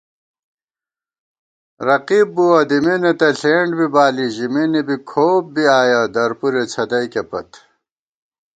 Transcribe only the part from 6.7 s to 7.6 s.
څھدَئیکےپت